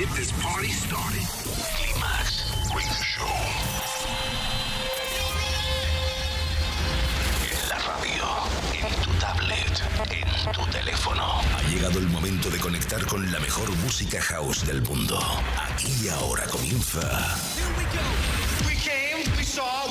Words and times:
get 0.00 0.08
this 0.16 0.32
party 0.40 0.68
started. 0.68 1.26
Climax 1.76 2.48
Radio 2.72 3.02
Show. 3.04 3.36
En 7.52 7.68
la 7.68 7.78
radio, 7.84 8.24
en 8.72 8.94
tu 9.02 9.10
tablet, 9.20 9.82
en 10.10 10.52
tu 10.52 10.64
teléfono. 10.70 11.42
Ha 11.54 11.62
llegado 11.68 11.98
el 11.98 12.08
momento 12.08 12.48
de 12.48 12.58
conectar 12.58 13.04
con 13.04 13.30
la 13.30 13.40
mejor 13.40 13.70
música 13.84 14.22
house 14.22 14.64
del 14.64 14.80
mundo. 14.80 15.18
Aquí 15.68 15.92
y 16.02 16.08
ahora 16.08 16.46
comienza. 16.46 17.02
Radio 18.64 19.44
Show. 19.44 19.90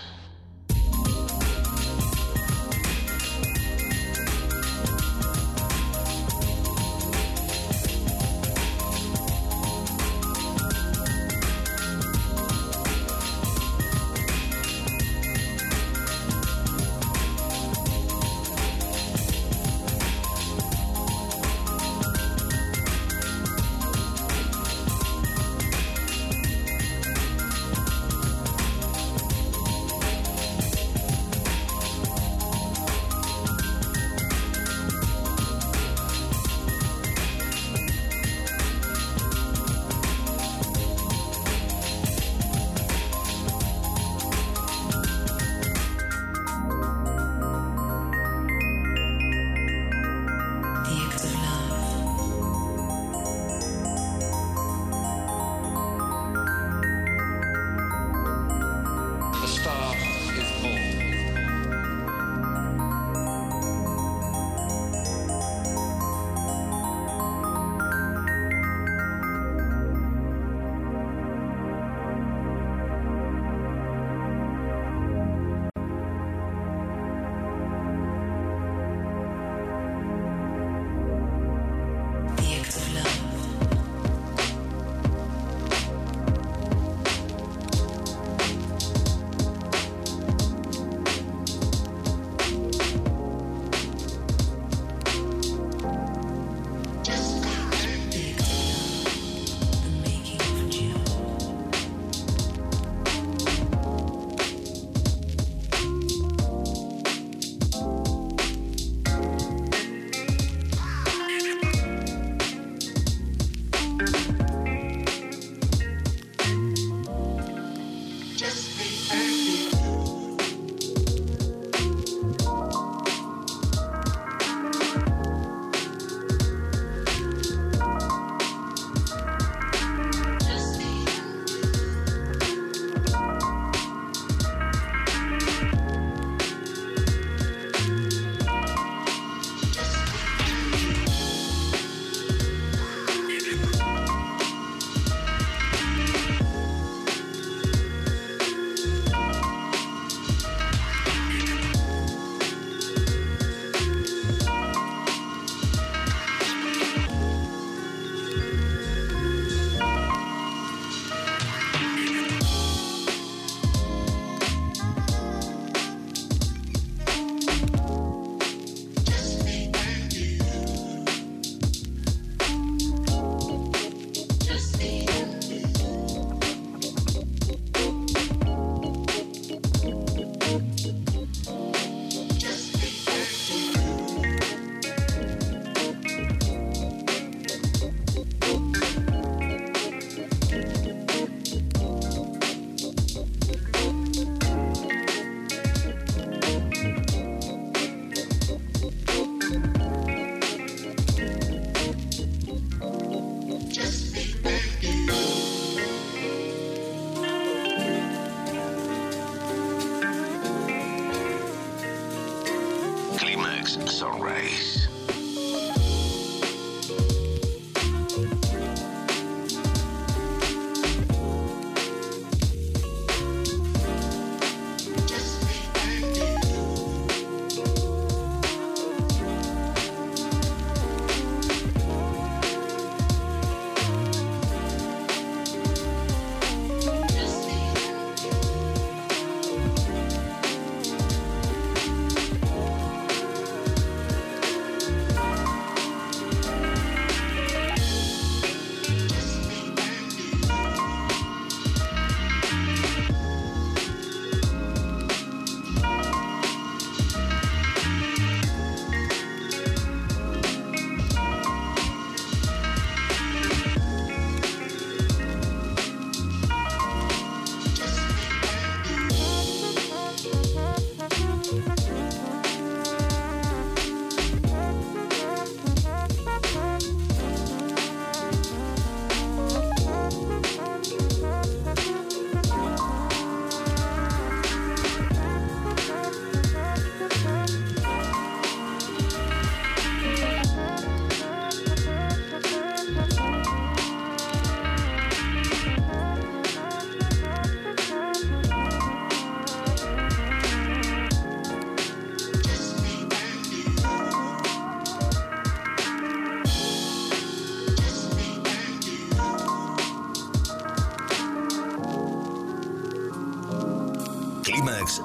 Sunrise. 214.31 214.60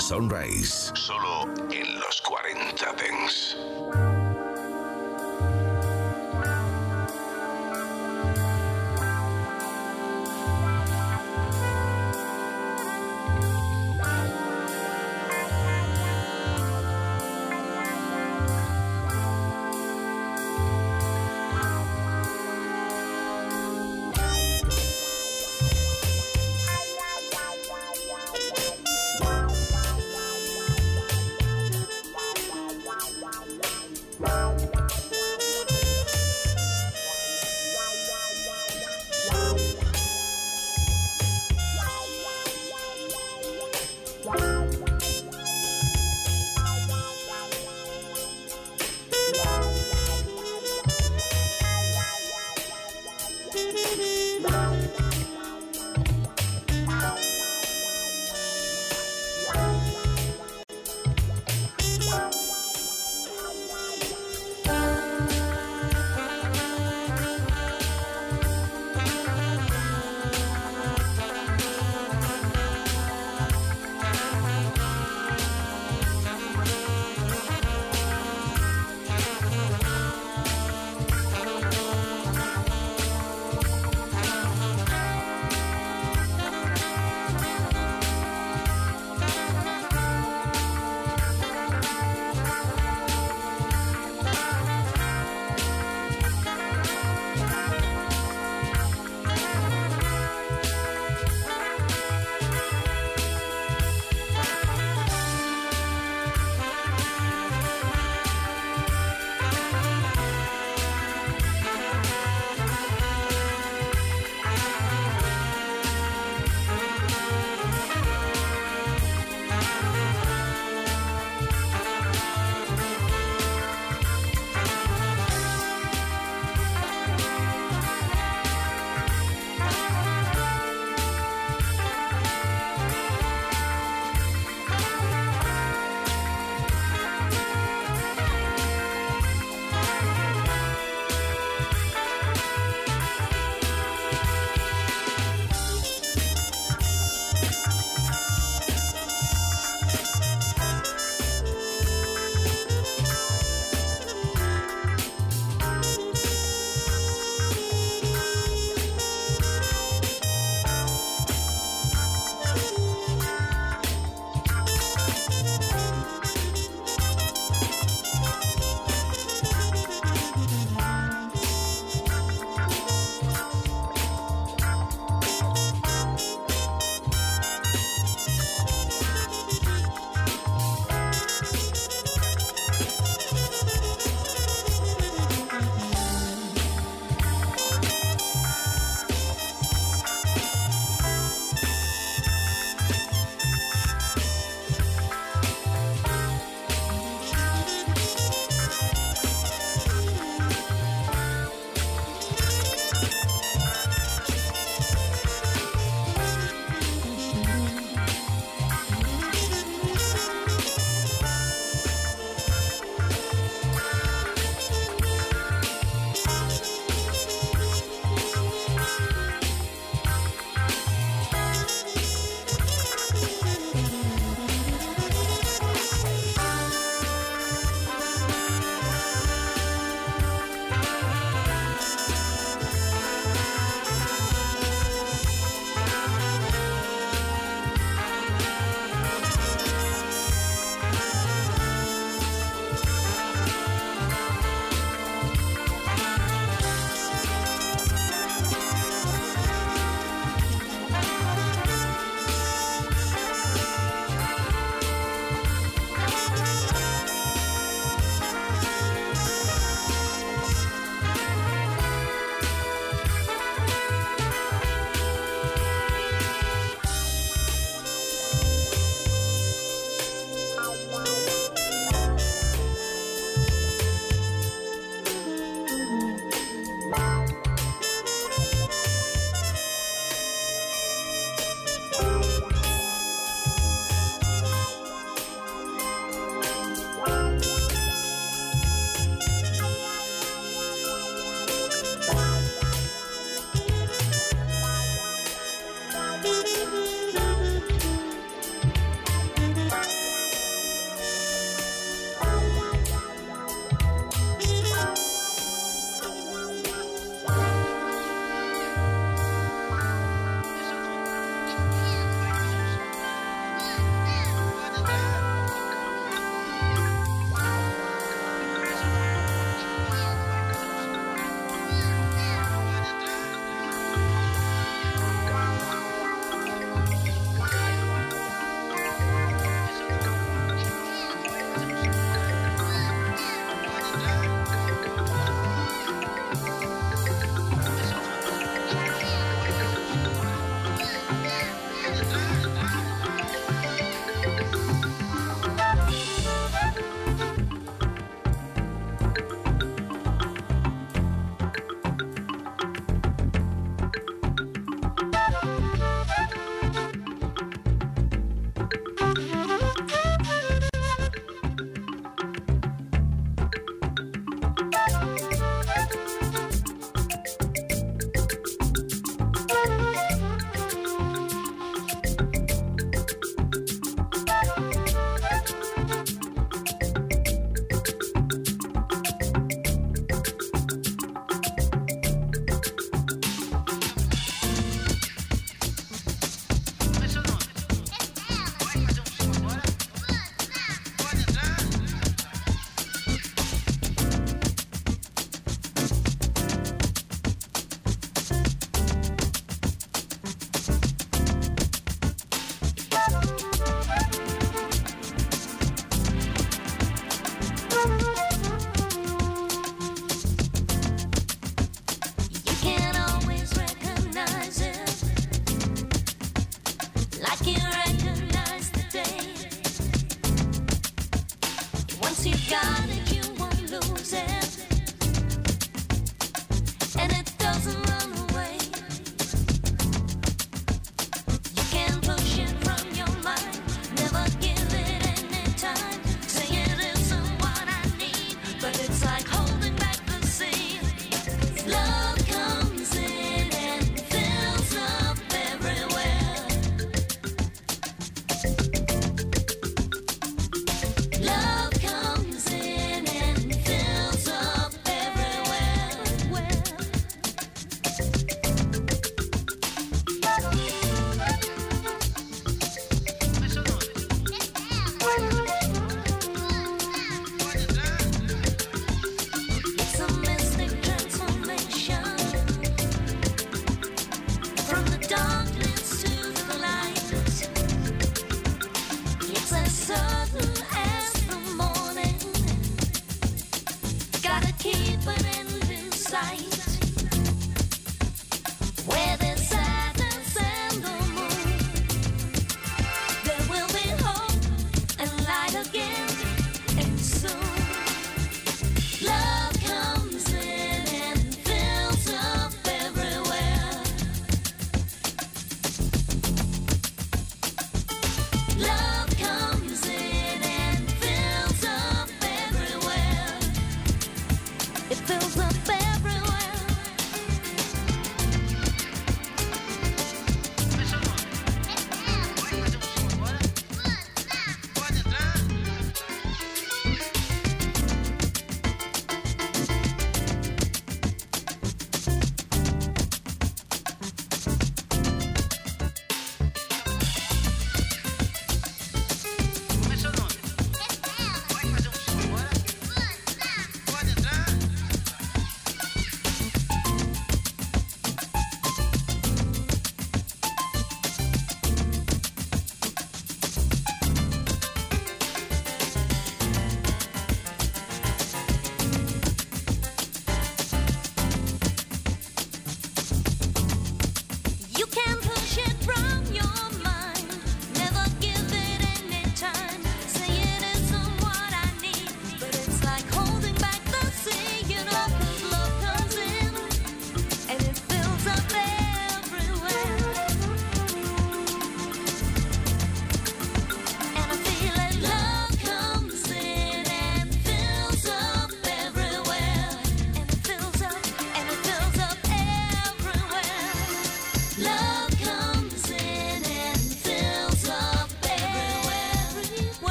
Sunrise. 0.00 0.90
Solo 0.94 1.49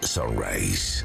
Sunrise. 0.00 1.04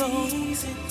soul. 0.00 0.89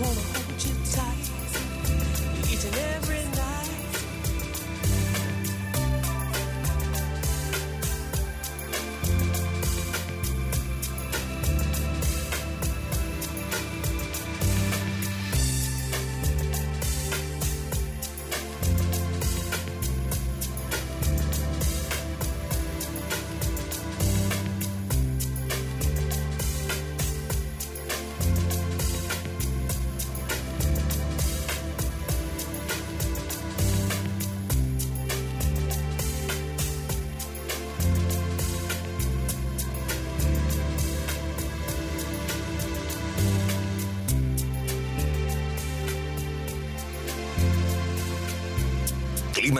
Wanna 0.00 0.35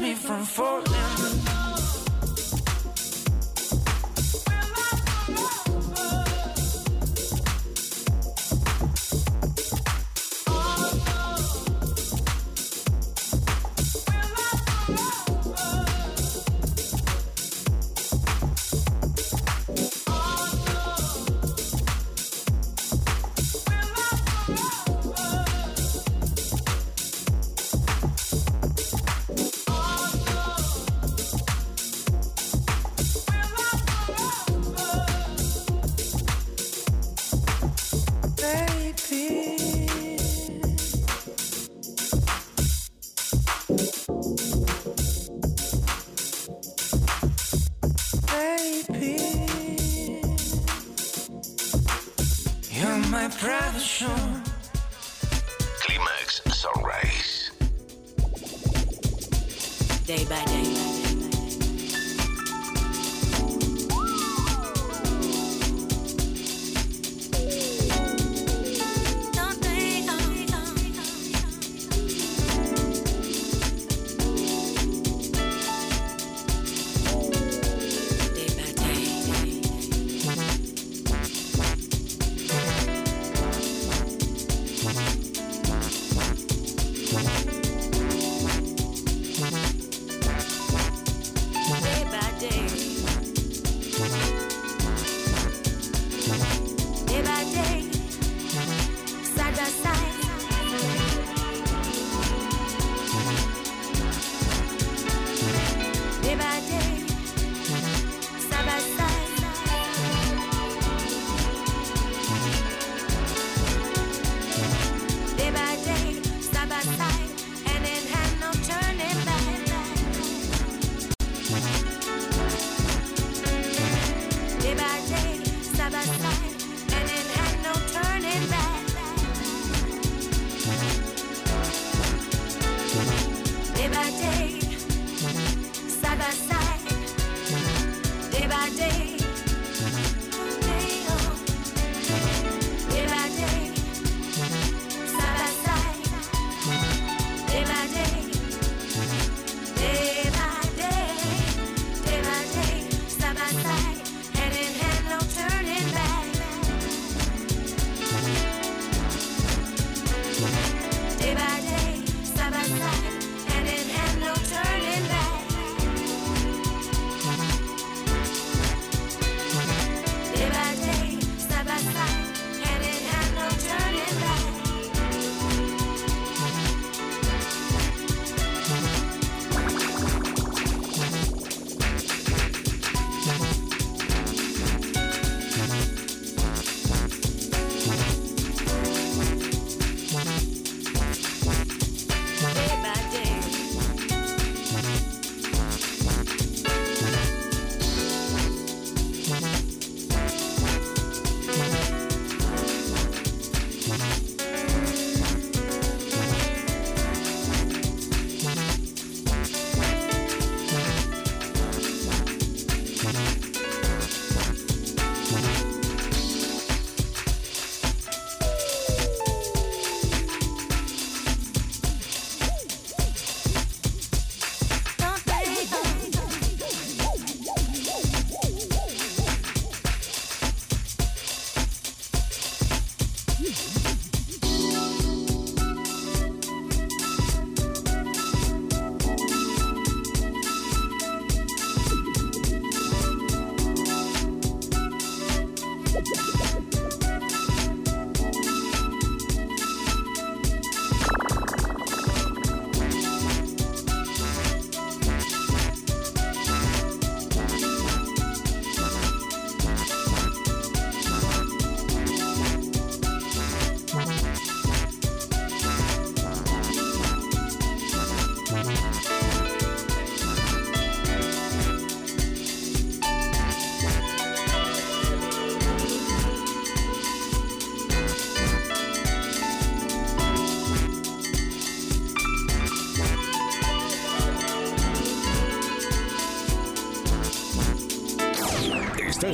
me 0.00 0.14
from 0.14 0.44
falling 0.44 0.91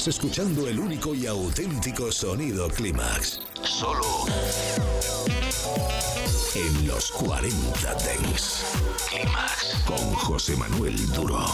escuchando 0.09 0.67
el 0.67 0.79
único 0.79 1.15
y 1.15 1.27
auténtico 1.27 2.11
sonido 2.11 2.69
Climax. 2.71 3.41
Solo 3.63 4.25
en 6.55 6.87
los 6.87 7.11
40 7.13 7.95
Dents. 7.95 8.65
Climax 9.11 9.83
con 9.87 10.15
José 10.15 10.57
Manuel 10.57 10.97
Duro. 11.13 11.45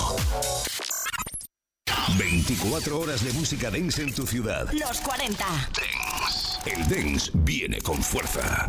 24 2.16 3.00
horas 3.00 3.24
de 3.24 3.32
música 3.32 3.70
dance 3.70 4.00
en 4.02 4.14
tu 4.14 4.26
ciudad. 4.26 4.70
Los 4.72 5.00
40 5.00 5.44
Dents. 5.74 6.60
El 6.64 6.88
dance 6.88 7.30
viene 7.34 7.80
con 7.80 8.00
fuerza. 8.02 8.68